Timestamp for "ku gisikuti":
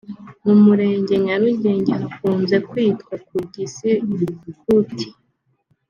3.27-5.07